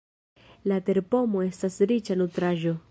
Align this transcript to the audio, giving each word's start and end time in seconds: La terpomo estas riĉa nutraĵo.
La 0.71 0.79
terpomo 0.87 1.45
estas 1.49 1.79
riĉa 1.93 2.21
nutraĵo. 2.25 2.79